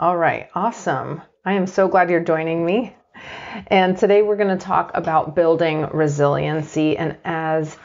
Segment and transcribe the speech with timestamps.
[0.00, 1.22] All right, awesome.
[1.44, 2.94] I am so glad you're joining me.
[3.66, 6.96] And today we're going to talk about building resiliency.
[6.96, 7.76] And as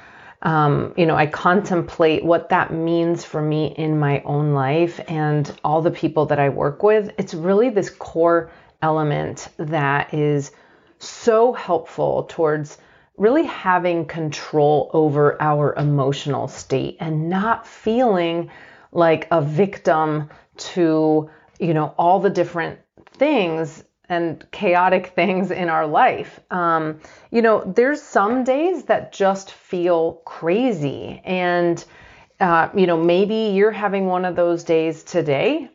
[0.44, 5.52] um, you know, I contemplate what that means for me in my own life and
[5.64, 7.10] all the people that I work with.
[7.18, 8.52] It's really this core
[8.84, 10.52] element that is
[11.00, 12.78] so helpful towards
[13.18, 18.52] really having control over our emotional state and not feeling
[18.92, 22.80] like a victim to, you know, all the different
[23.14, 26.40] things and chaotic things in our life.
[26.52, 27.00] Um,
[27.32, 31.22] you know, there's some days that just feel crazy.
[31.24, 31.84] And,
[32.40, 35.70] uh, you know, maybe you're having one of those days today.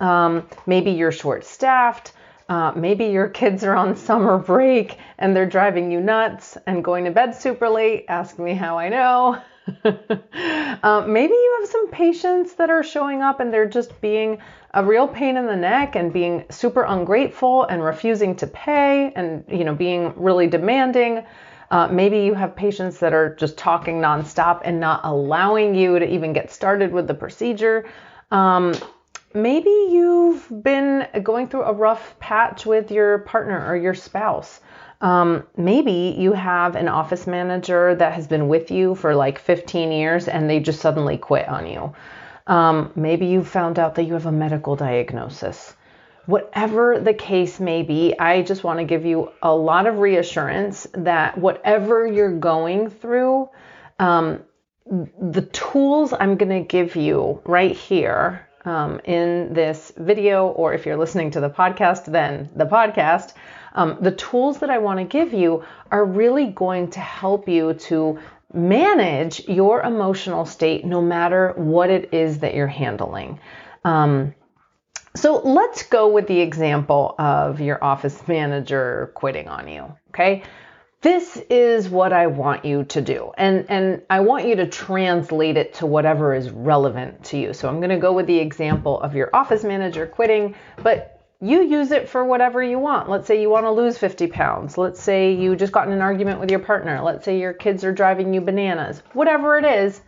[0.00, 2.12] Um, maybe you're short staffed.
[2.48, 7.04] Uh, maybe your kids are on summer break and they're driving you nuts and going
[7.04, 8.06] to bed super late.
[8.08, 9.38] Ask me how I know.
[9.84, 14.38] uh, maybe you have some patients that are showing up and they're just being
[14.74, 19.44] a real pain in the neck and being super ungrateful and refusing to pay and
[19.48, 21.24] you know being really demanding.
[21.70, 26.08] Uh, maybe you have patients that are just talking nonstop and not allowing you to
[26.08, 27.86] even get started with the procedure.
[28.30, 28.74] Um,
[29.34, 34.60] maybe you've been going through a rough patch with your partner or your spouse.
[35.00, 39.92] Um, maybe you have an office manager that has been with you for like 15
[39.92, 41.94] years and they just suddenly quit on you.
[42.48, 45.74] Um, maybe you found out that you have a medical diagnosis.
[46.26, 50.86] Whatever the case may be, I just want to give you a lot of reassurance
[50.92, 53.48] that whatever you're going through,
[53.98, 54.42] um,
[54.86, 60.86] the tools I'm going to give you right here um, in this video, or if
[60.86, 63.34] you're listening to the podcast, then the podcast,
[63.74, 67.74] um, the tools that I want to give you are really going to help you
[67.74, 68.18] to
[68.52, 73.40] manage your emotional state no matter what it is that you're handling.
[73.84, 74.34] Um,
[75.14, 79.92] so let's go with the example of your office manager quitting on you.
[80.10, 80.44] Okay
[81.00, 83.30] this is what I want you to do.
[83.38, 87.52] And, and I want you to translate it to whatever is relevant to you.
[87.52, 91.62] So I'm going to go with the example of your office manager quitting, but you
[91.62, 93.08] use it for whatever you want.
[93.08, 94.76] Let's say you want to lose 50 pounds.
[94.76, 97.00] Let's say you just got in an argument with your partner.
[97.00, 99.02] Let's say your kids are driving you bananas.
[99.12, 100.00] Whatever it is,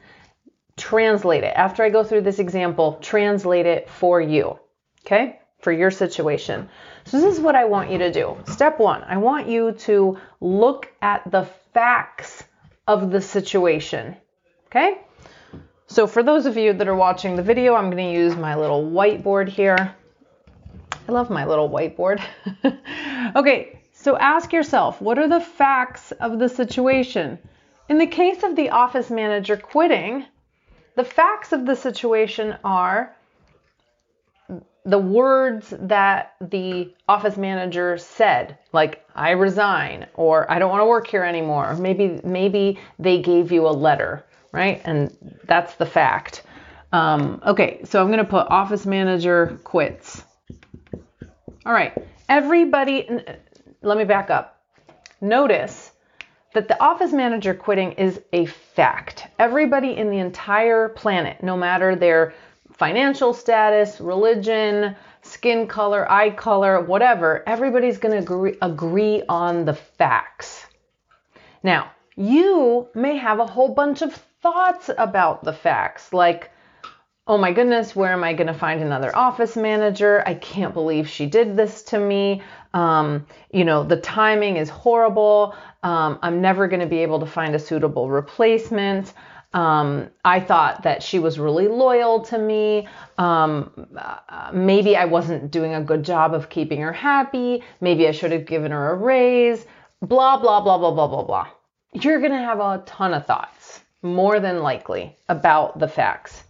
[0.76, 1.52] translate it.
[1.54, 4.58] After I go through this example, translate it for you.
[5.06, 5.38] Okay?
[5.60, 6.68] For your situation.
[7.04, 8.36] So, this is what I want you to do.
[8.46, 12.42] Step one I want you to look at the facts
[12.88, 14.16] of the situation.
[14.66, 14.98] Okay?
[15.86, 18.56] So, for those of you that are watching the video, I'm going to use my
[18.56, 19.94] little whiteboard here.
[21.10, 22.22] I love my little whiteboard.
[23.34, 27.36] okay, so ask yourself what are the facts of the situation?
[27.88, 30.24] In the case of the office manager quitting,
[30.94, 33.12] the facts of the situation are
[34.84, 40.86] the words that the office manager said like i resign or i don't want to
[40.86, 45.84] work here anymore or maybe maybe they gave you a letter right and that's the
[45.84, 46.44] fact
[46.92, 50.24] um, okay so i'm going to put office manager quits
[51.70, 51.96] all right.
[52.28, 53.08] Everybody
[53.80, 54.60] let me back up.
[55.20, 55.92] Notice
[56.52, 59.28] that the office manager quitting is a fact.
[59.38, 62.34] Everybody in the entire planet no matter their
[62.72, 69.74] financial status, religion, skin color, eye color, whatever, everybody's going to agree, agree on the
[69.74, 70.66] facts.
[71.62, 76.50] Now, you may have a whole bunch of thoughts about the facts, like,
[77.30, 80.24] oh my goodness, where am I going to find another office manager?
[80.26, 82.42] I can't believe she did this to me.
[82.74, 85.54] Um, you know, the timing is horrible.
[85.84, 89.12] Um, I'm never going to be able to find a suitable replacement.
[89.54, 92.88] Um, I thought that she was really loyal to me.
[93.16, 97.62] Um, uh, maybe I wasn't doing a good job of keeping her happy.
[97.80, 99.64] Maybe I should have given her a raise.
[100.02, 101.46] Blah, blah, blah, blah, blah, blah, blah.
[101.92, 106.42] You're going to have a ton of thoughts, more than likely, about the facts.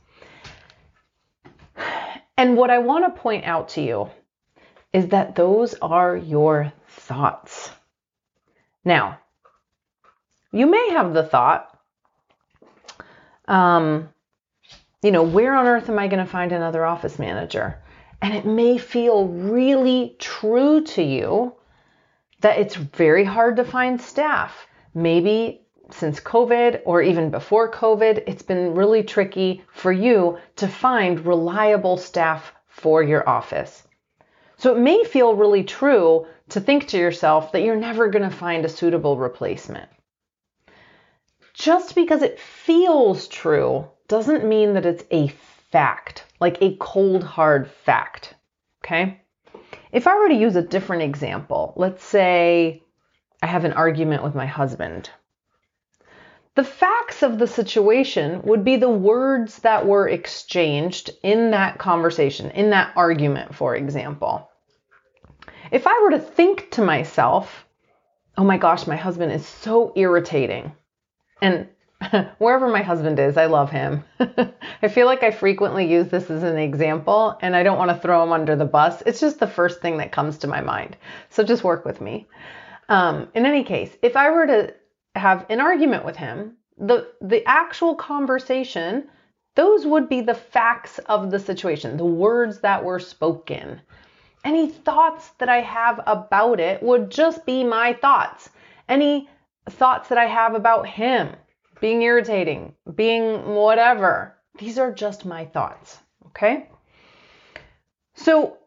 [2.40, 4.08] And what I want to point out to you
[4.94, 7.70] is that those are your thoughts.
[8.82, 9.18] Now,
[10.50, 11.78] you may have the thought,
[13.46, 14.08] um,
[15.02, 17.78] you know, where on earth am I going to find another office manager?
[18.22, 21.54] And it may feel really true to you
[22.40, 24.66] that it's very hard to find staff.
[24.94, 25.60] Maybe
[25.94, 31.96] since COVID or even before COVID, it's been really tricky for you to find reliable
[31.96, 33.86] staff for your office.
[34.56, 38.36] So it may feel really true to think to yourself that you're never going to
[38.36, 39.88] find a suitable replacement
[41.60, 45.28] just because it feels true doesn't mean that it's a
[45.70, 48.34] fact, like a cold hard fact.
[48.82, 49.20] Okay.
[49.92, 52.82] If I were to use a different example, let's say
[53.42, 55.10] I have an argument with my husband.
[56.56, 62.50] The facts of the situation would be the words that were exchanged in that conversation,
[62.50, 64.50] in that argument, for example.
[65.70, 67.66] If I were to think to myself,
[68.36, 70.72] oh my gosh, my husband is so irritating,
[71.40, 71.68] and
[72.38, 74.02] wherever my husband is, I love him.
[74.82, 77.98] I feel like I frequently use this as an example and I don't want to
[77.98, 79.02] throw him under the bus.
[79.04, 80.96] It's just the first thing that comes to my mind.
[81.28, 82.26] So just work with me.
[82.88, 84.74] Um, in any case, if I were to
[85.20, 89.08] have an argument with him, the, the actual conversation,
[89.54, 93.80] those would be the facts of the situation, the words that were spoken.
[94.44, 98.48] Any thoughts that I have about it would just be my thoughts.
[98.88, 99.28] Any
[99.68, 101.36] thoughts that I have about him
[101.80, 104.36] being irritating, being whatever.
[104.58, 106.68] These are just my thoughts, okay?
[108.14, 108.58] So,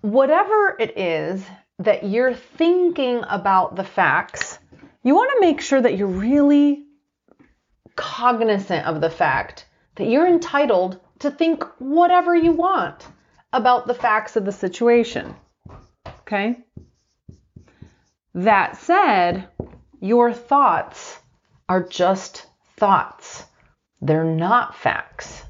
[0.00, 1.44] whatever it is
[1.78, 4.58] that you're thinking about the facts,
[5.04, 6.84] you want to make sure that you're really
[7.94, 13.06] cognizant of the fact that you're entitled to think whatever you want
[13.52, 15.36] about the facts of the situation.
[16.22, 16.58] Okay?
[18.34, 19.48] That said,
[20.00, 21.18] your thoughts
[21.68, 22.46] are just
[22.76, 23.44] thoughts,
[24.00, 25.44] they're not facts.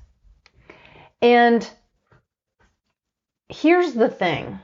[1.23, 1.69] And
[3.49, 4.59] here's the thing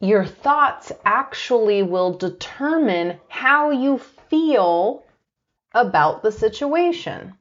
[0.00, 3.98] your thoughts actually will determine how you
[4.28, 5.04] feel
[5.72, 7.34] about the situation.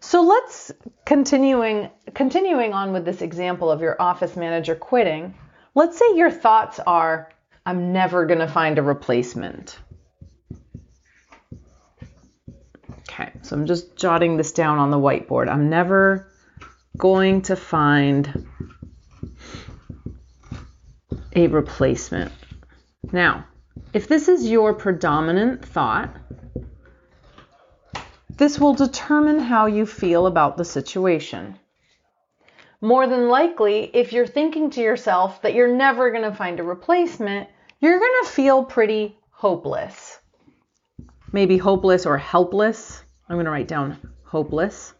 [0.00, 0.72] So let's
[1.06, 5.34] continuing continuing on with this example of your office manager quitting.
[5.74, 7.30] Let's say your thoughts are
[7.66, 9.78] I'm never going to find a replacement.
[13.00, 15.48] Okay, so I'm just jotting this down on the whiteboard.
[15.48, 16.30] I'm never
[16.96, 18.46] going to find
[21.34, 22.32] a replacement.
[23.12, 23.46] Now,
[23.92, 26.14] if this is your predominant thought,
[28.36, 31.58] this will determine how you feel about the situation.
[32.80, 36.64] More than likely, if you're thinking to yourself that you're never going to find a
[36.64, 37.48] replacement,
[37.80, 40.18] you're going to feel pretty hopeless.
[41.32, 43.02] Maybe hopeless or helpless.
[43.28, 44.94] I'm going to write down hopeless.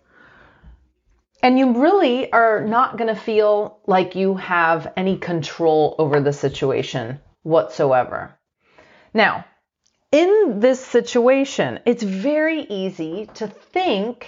[1.45, 6.33] And you really are not going to feel like you have any control over the
[6.33, 8.35] situation whatsoever.
[9.13, 9.45] Now,
[10.11, 14.27] in this situation, it's very easy to think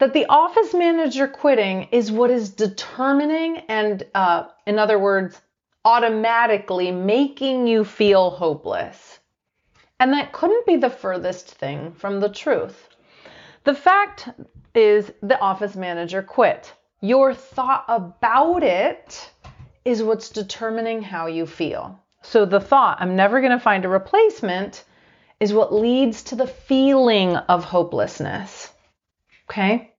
[0.00, 5.40] that the office manager quitting is what is determining and, uh, in other words,
[5.82, 9.18] automatically making you feel hopeless.
[9.98, 12.90] And that couldn't be the furthest thing from the truth.
[13.64, 14.28] The fact
[14.74, 16.72] is, the office manager quit.
[17.00, 19.30] Your thought about it
[19.84, 22.00] is what's determining how you feel.
[22.22, 24.84] So the thought, I'm never going to find a replacement,
[25.40, 28.70] is what leads to the feeling of hopelessness.
[29.50, 29.92] Okay?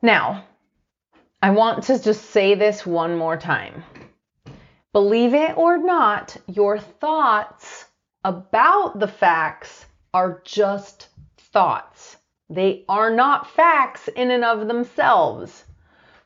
[0.00, 0.44] Now,
[1.42, 3.84] I want to just say this one more time.
[4.92, 7.84] Believe it or not, your thoughts
[8.24, 11.08] about the facts are just
[11.52, 11.89] thoughts.
[12.50, 15.64] They are not facts in and of themselves.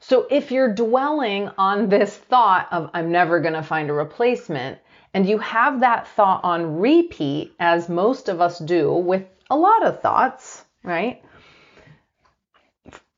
[0.01, 4.79] So if you're dwelling on this thought of, I'm never going to find a replacement,
[5.13, 9.85] and you have that thought on repeat, as most of us do with a lot
[9.85, 11.23] of thoughts, right?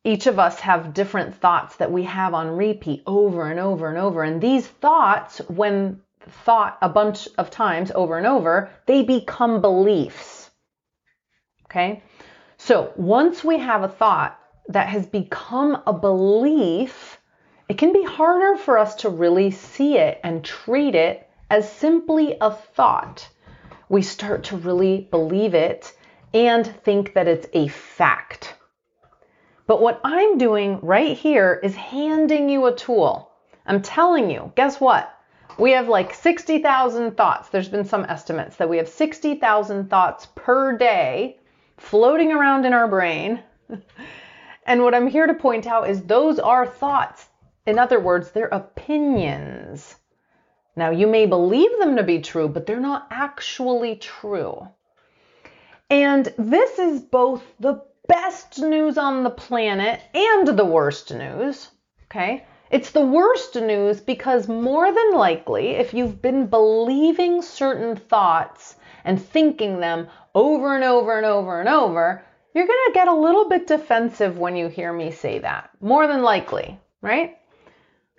[0.04, 3.98] Each of us have different thoughts that we have on repeat over and over and
[3.98, 4.22] over.
[4.22, 6.00] And these thoughts, when
[6.44, 10.50] thought a bunch of times over and over, they become beliefs.
[11.64, 12.02] Okay?
[12.66, 17.16] So once we have a thought that has become a belief,
[17.68, 22.36] it can be harder for us to really see it and treat it as simply
[22.40, 23.28] a thought.
[23.88, 25.92] We start to really believe it
[26.34, 28.56] and think that it's a fact.
[29.68, 33.30] But what I'm doing right here is handing you a tool.
[33.64, 35.16] I'm telling you, guess what?
[35.56, 37.48] We have like 60,000 thoughts.
[37.48, 41.38] There's been some estimates that we have 60,000 thoughts per day
[41.76, 43.42] floating around in our brain.
[44.66, 47.28] and what I'm here to point out is those are thoughts.
[47.66, 49.96] In other words, they're opinions.
[50.76, 54.68] Now, you may believe them to be true, but they're not actually true.
[55.88, 61.70] And this is both the best news on the planet and the worst news.
[62.04, 62.44] Okay?
[62.70, 69.22] It's the worst news because more than likely, if you've been believing certain thoughts and
[69.22, 72.22] thinking them over and over and over and over,
[72.54, 75.70] you're going to get a little bit defensive when you hear me say that.
[75.80, 76.78] More than likely.
[77.00, 77.38] right?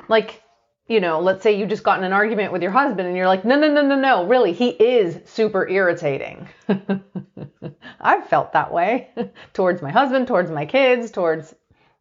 [0.10, 0.42] Like,
[0.88, 3.28] you know, let's say you just got in an argument with your husband and you're
[3.28, 6.48] like, no, no, no, no, no, really, he is super irritating.
[8.02, 9.10] I've felt that way
[9.54, 11.54] towards my husband, towards my kids, towards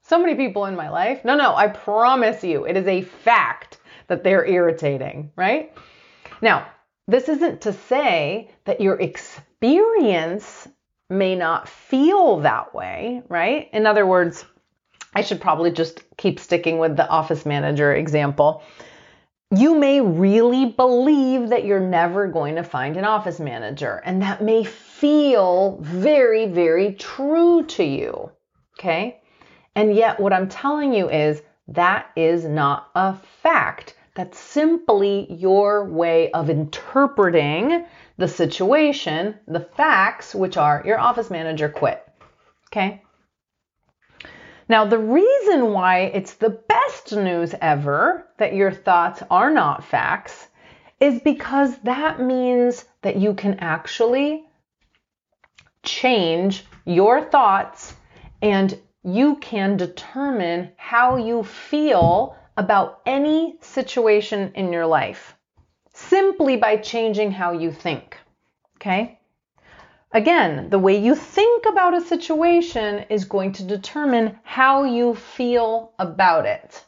[0.03, 1.25] so many people in my life.
[1.25, 5.77] No, no, I promise you, it is a fact that they're irritating, right?
[6.41, 6.69] Now,
[7.09, 10.69] this isn't to say that your experience
[11.09, 13.69] may not feel that way, right?
[13.73, 14.45] In other words,
[15.15, 18.63] I should probably just keep sticking with the office manager example.
[19.51, 24.43] You may really believe that you're never going to find an office manager, and that
[24.43, 28.33] may feel very, very true to you.
[28.79, 29.21] Okay?
[29.77, 33.96] And yet, what I'm telling you is that is not a fact.
[34.17, 37.85] That's simply your way of interpreting
[38.17, 42.03] the situation, the facts, which are your office manager quit.
[42.69, 43.03] Okay?
[44.71, 50.49] Now, the reason why it's the best news ever that your thoughts are not facts
[50.99, 54.45] is because that means that you can actually
[55.83, 57.95] change your thoughts
[58.41, 65.35] and you can determine how you feel about any situation in your life
[65.93, 68.19] simply by changing how you think.
[68.77, 69.19] Okay?
[70.13, 75.93] Again, the way you think about a situation is going to determine how you feel
[75.99, 76.85] about it.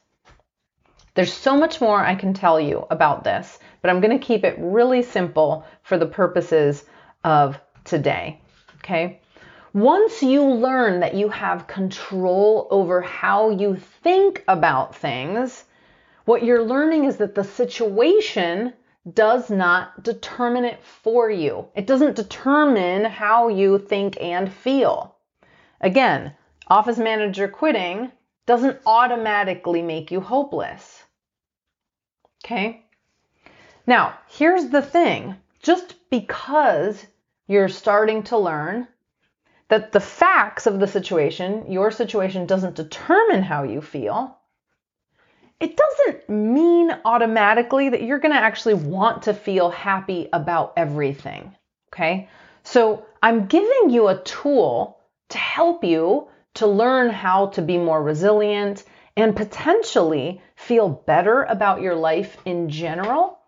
[1.15, 4.45] There's so much more I can tell you about this, but I'm going to keep
[4.45, 6.85] it really simple for the purposes
[7.25, 8.41] of today.
[8.77, 9.21] Okay?
[9.75, 15.65] Once you learn that you have control over how you think about things,
[16.25, 18.73] what you're learning is that the situation
[19.13, 21.67] does not determine it for you.
[21.75, 25.17] It doesn't determine how you think and feel.
[25.81, 26.35] Again,
[26.67, 28.11] office manager quitting
[28.47, 31.05] doesn't automatically make you hopeless.
[32.45, 32.87] Okay?
[33.87, 37.07] Now, here's the thing just because
[37.47, 38.89] you're starting to learn
[39.69, 44.39] that the facts of the situation, your situation doesn't determine how you feel,
[45.61, 51.55] it doesn't mean automatically that you're going to actually want to feel happy about everything.
[51.93, 52.29] Okay.
[52.63, 54.99] So I'm giving you a tool
[55.31, 58.85] to help you to learn how to be more resilient
[59.17, 63.39] and potentially feel better about your life in general.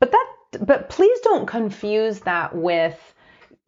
[0.00, 3.11] But that, but please don't confuse that with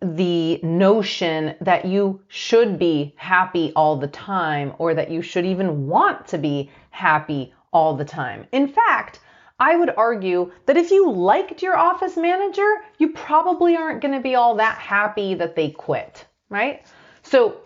[0.05, 5.87] the notion that you should be happy all the time or that you should even
[5.87, 8.47] want to be happy all the time.
[8.53, 9.21] In fact,
[9.59, 12.69] I would argue that if you liked your office manager,
[12.99, 16.85] you probably aren't going to be all that happy that they quit, right?
[17.23, 17.57] So,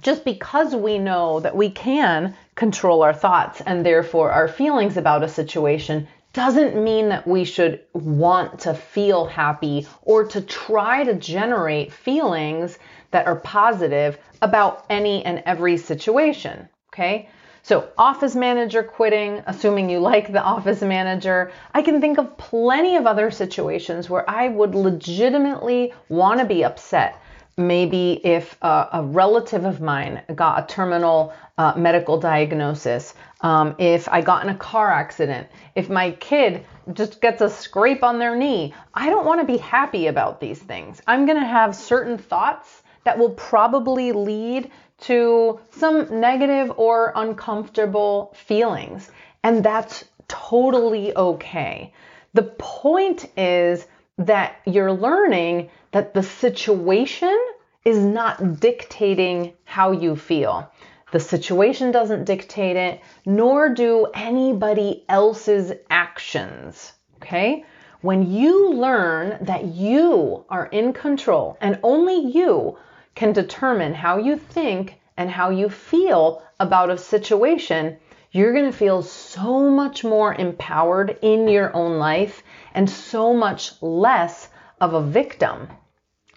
[0.00, 5.24] just because we know that we can control our thoughts and therefore our feelings about
[5.24, 11.14] a situation doesn't mean that we should want to feel happy or to try to
[11.14, 12.78] generate feelings
[13.10, 16.68] that are positive about any and every situation.
[16.92, 17.28] Okay.
[17.62, 22.96] So, office manager quitting, assuming you like the office manager, I can think of plenty
[22.96, 27.20] of other situations where I would legitimately want to be upset.
[27.58, 34.08] Maybe if a, a, relative of mine got a terminal uh, medical diagnosis, um, if
[34.08, 38.36] I got in a car accident, if my kid just gets a scrape on their
[38.36, 41.02] knee, I don't want to be happy about these things.
[41.06, 48.32] I'm going to have certain thoughts that will probably lead to some negative or uncomfortable
[48.36, 49.10] feelings.
[49.42, 51.92] And that's totally okay.
[52.34, 53.86] The point is
[54.18, 57.38] that you're learning that the situation
[57.84, 60.70] is not dictating how you feel.
[61.10, 66.92] The situation doesn't dictate it, nor do anybody else's actions.
[67.16, 67.64] Okay?
[68.02, 72.76] When you learn that you are in control and only you
[73.14, 77.96] can determine how you think and how you feel about a situation,
[78.30, 82.42] you're going to feel so much more empowered in your own life
[82.78, 85.66] and so much less of a victim.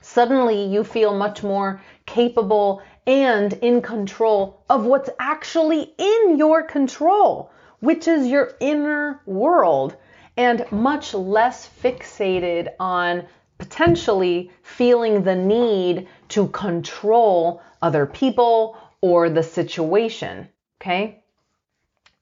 [0.01, 7.51] Suddenly, you feel much more capable and in control of what's actually in your control,
[7.79, 9.95] which is your inner world,
[10.35, 13.23] and much less fixated on
[13.59, 20.49] potentially feeling the need to control other people or the situation.
[20.81, 21.23] Okay.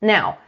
[0.01, 0.39] Now,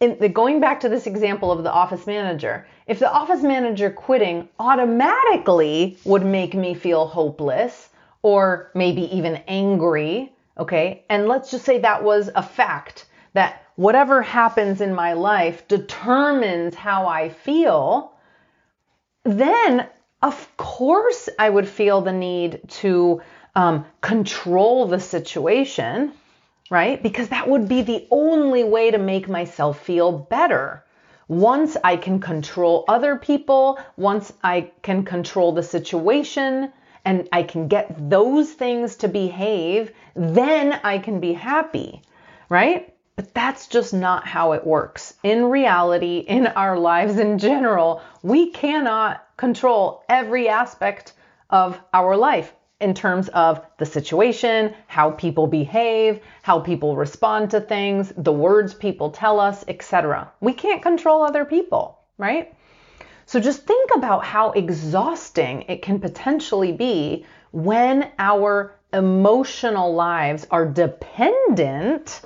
[0.00, 4.48] the, going back to this example of the office manager, if the office manager quitting
[4.58, 7.88] automatically would make me feel hopeless
[8.22, 14.22] or maybe even angry, okay, and let's just say that was a fact that whatever
[14.22, 18.12] happens in my life determines how I feel,
[19.24, 19.88] then
[20.22, 23.22] of course I would feel the need to
[23.54, 26.12] um, control the situation,
[26.70, 27.02] right?
[27.02, 30.83] Because that would be the only way to make myself feel better.
[31.28, 36.72] Once I can control other people, once I can control the situation,
[37.04, 42.02] and I can get those things to behave, then I can be happy,
[42.48, 42.94] right?
[43.16, 45.14] But that's just not how it works.
[45.22, 51.12] In reality, in our lives in general, we cannot control every aspect
[51.50, 57.60] of our life in terms of the situation, how people behave, how people respond to
[57.60, 60.30] things, the words people tell us, etc.
[60.40, 62.54] We can't control other people, right?
[63.26, 70.66] So just think about how exhausting it can potentially be when our emotional lives are
[70.66, 72.20] dependent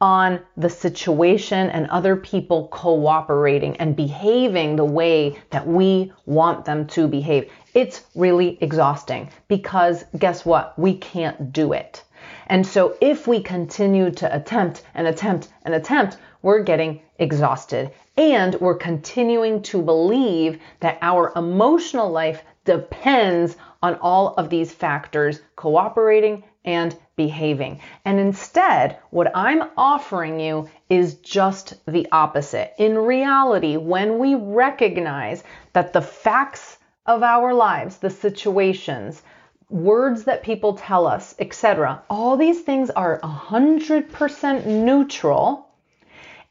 [0.00, 6.88] on the situation and other people cooperating and behaving the way that we want them
[6.88, 7.48] to behave.
[7.74, 10.78] It's really exhausting because guess what?
[10.78, 12.02] We can't do it.
[12.46, 18.54] And so if we continue to attempt and attempt and attempt, we're getting exhausted and
[18.56, 26.44] we're continuing to believe that our emotional life depends on all of these factors cooperating
[26.64, 27.80] and behaving.
[28.04, 32.74] And instead, what I'm offering you is just the opposite.
[32.78, 39.22] In reality, when we recognize that the facts of our lives, the situations,
[39.68, 45.68] words that people tell us, etc., all these things are 100% neutral,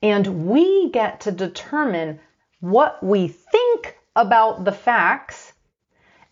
[0.01, 2.19] and we get to determine
[2.59, 5.53] what we think about the facts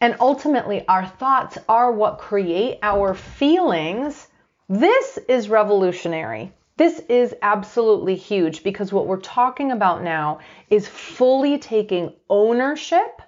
[0.02, 4.28] and ultimately, our thoughts are what create our feelings.
[4.70, 6.54] This is revolutionary.
[6.78, 13.22] This is absolutely huge because what we're talking about now is fully taking ownership,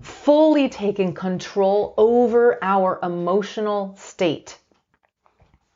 [0.00, 4.58] fully taking control over our emotional state.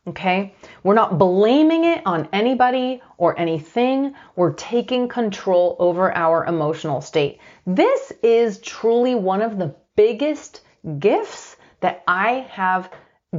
[0.07, 0.55] Okay?
[0.83, 4.15] We're not blaming it on anybody or anything.
[4.37, 7.39] We're taking control over our emotional state.
[7.67, 10.63] This is truly one of the biggest
[10.99, 12.91] gifts that I have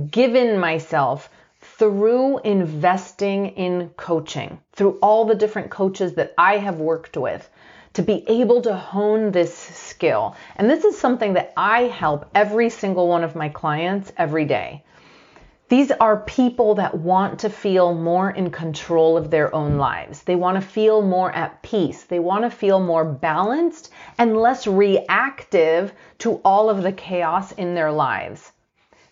[0.09, 1.29] given myself
[1.61, 7.49] through investing in coaching, through all the different coaches that I have worked with
[7.93, 9.51] to be able to hone this
[10.01, 10.35] skill.
[10.55, 14.83] And this is something that I help every single one of my clients every day.
[15.69, 20.23] These are people that want to feel more in control of their own lives.
[20.23, 22.05] They want to feel more at peace.
[22.05, 27.75] They want to feel more balanced and less reactive to all of the chaos in
[27.75, 28.51] their lives.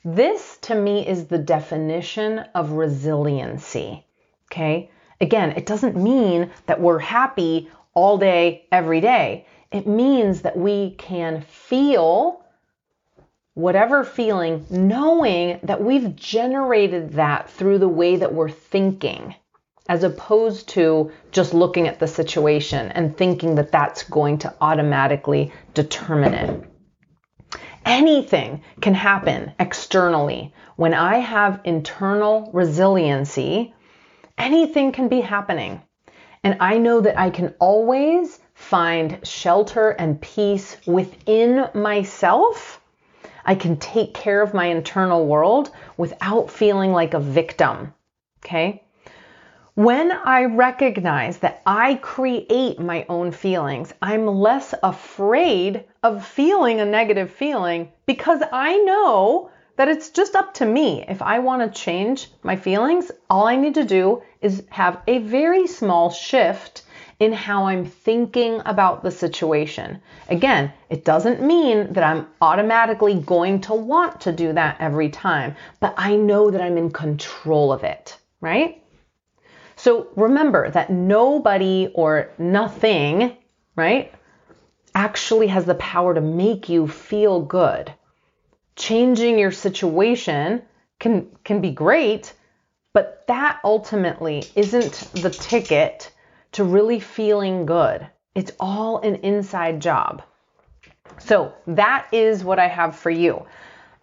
[0.03, 4.07] This to me is the definition of resiliency.
[4.51, 4.89] Okay?
[5.21, 9.45] Again, it doesn't mean that we're happy all day, every day.
[9.71, 12.43] It means that we can feel
[13.53, 19.35] whatever feeling, knowing that we've generated that through the way that we're thinking,
[19.87, 25.51] as opposed to just looking at the situation and thinking that that's going to automatically
[25.73, 26.63] determine it.
[27.85, 30.53] Anything can happen externally.
[30.75, 33.73] When I have internal resiliency,
[34.37, 35.81] anything can be happening.
[36.43, 42.79] And I know that I can always find shelter and peace within myself
[43.45, 47.95] I can take care of my internal world without feeling like a victim.
[48.45, 48.83] Okay?
[49.73, 56.85] When I recognize that I create my own feelings, I'm less afraid of feeling a
[56.85, 61.05] negative feeling because I know that it's just up to me.
[61.07, 65.19] If I want to change my feelings, all I need to do is have a
[65.19, 66.83] very small shift
[67.19, 70.01] in how I'm thinking about the situation.
[70.29, 75.55] Again, it doesn't mean that I'm automatically going to want to do that every time,
[75.81, 78.81] but I know that I'm in control of it, right?
[79.75, 83.35] So remember that nobody or nothing,
[83.75, 84.13] right,
[84.95, 87.93] actually has the power to make you feel good.
[88.75, 90.61] Changing your situation
[90.99, 92.33] can can be great,
[92.93, 96.11] but that ultimately isn't the ticket
[96.53, 98.07] to really feeling good.
[98.35, 100.21] It's all an inside job.
[101.19, 103.45] So that is what I have for you.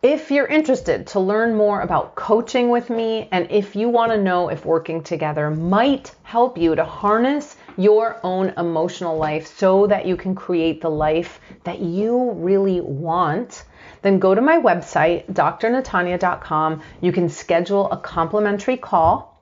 [0.02, 4.22] If you're interested to learn more about coaching with me, and if you want to
[4.22, 10.06] know if working together might help you to harness your own emotional life so that
[10.06, 13.64] you can create the life that you really want,
[14.02, 16.82] then go to my website, drnatanya.com.
[17.00, 19.36] You can schedule a complimentary call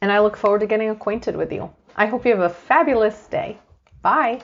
[0.00, 1.70] and I look forward to getting acquainted with you.
[1.96, 3.58] I hope you have a fabulous day.
[4.02, 4.40] Bye.